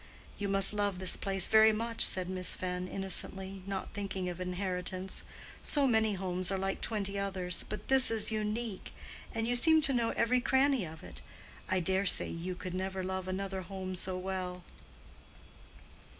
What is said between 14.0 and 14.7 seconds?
well."